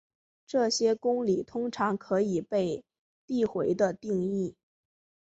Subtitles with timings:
[0.47, 2.83] 这些公理通常可以被
[3.27, 4.55] 递回地定义。